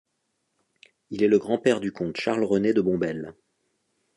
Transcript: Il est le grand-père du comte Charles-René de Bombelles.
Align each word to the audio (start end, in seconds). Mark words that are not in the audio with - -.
Il 1.11 1.21
est 1.21 1.27
le 1.27 1.37
grand-père 1.37 1.79
du 1.79 1.91
comte 1.91 2.17
Charles-René 2.17 2.73
de 2.73 2.81
Bombelles. 2.81 3.35